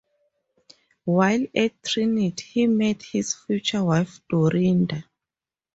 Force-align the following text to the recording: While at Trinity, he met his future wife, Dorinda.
While 1.05 1.45
at 1.55 1.83
Trinity, 1.83 2.43
he 2.53 2.65
met 2.65 3.03
his 3.03 3.35
future 3.35 3.83
wife, 3.83 4.19
Dorinda. 4.31 5.03